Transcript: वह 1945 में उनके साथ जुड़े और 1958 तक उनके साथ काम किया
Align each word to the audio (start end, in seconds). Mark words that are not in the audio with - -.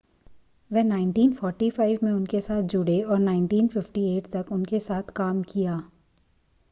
वह 0.71 0.83
1945 0.83 2.03
में 2.03 2.11
उनके 2.11 2.41
साथ 2.41 2.61
जुड़े 2.61 2.99
और 3.01 3.19
1958 3.19 4.31
तक 4.33 4.51
उनके 4.51 4.79
साथ 4.79 5.11
काम 5.15 5.41
किया 5.43 5.81